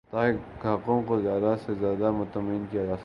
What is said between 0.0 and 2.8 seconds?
تاکہ گاہکوں کو زیادہ سے زیادہ مطمئن